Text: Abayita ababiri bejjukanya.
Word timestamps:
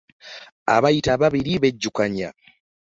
Abayita 0.75 1.09
ababiri 1.15 1.53
bejjukanya. 1.63 2.29